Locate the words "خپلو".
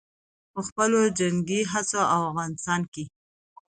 0.67-0.99